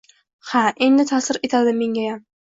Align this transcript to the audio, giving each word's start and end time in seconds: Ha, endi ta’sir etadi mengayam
Ha, 0.51 0.61
endi 0.85 1.05
ta’sir 1.11 1.39
etadi 1.49 1.75
mengayam 1.83 2.25